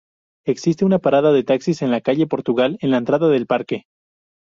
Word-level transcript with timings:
Existe 0.47 0.83
una 0.83 0.97
parada 0.97 1.31
de 1.31 1.43
taxis 1.43 1.83
en 1.83 1.91
la 1.91 2.01
calle 2.01 2.25
Portugal, 2.25 2.75
en 2.81 2.89
la 2.89 2.97
entrada 2.97 3.29
del 3.29 3.45
parque. 3.45 3.85